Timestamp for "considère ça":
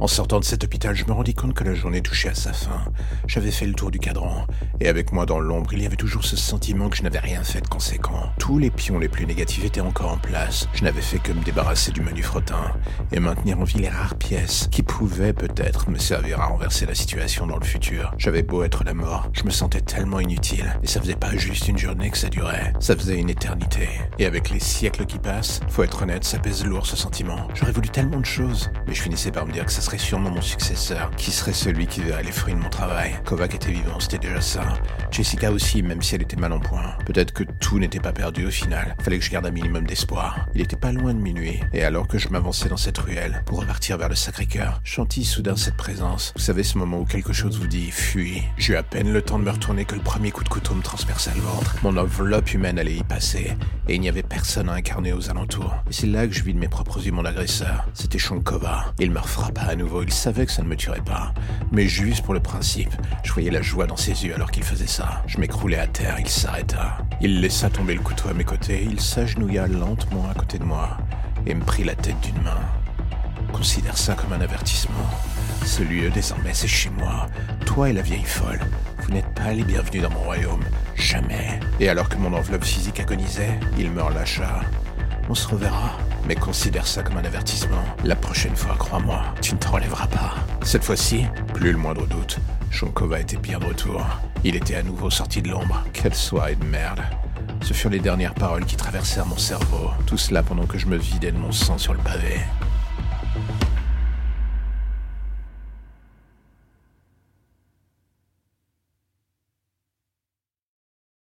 73.52-74.14, 86.34-87.04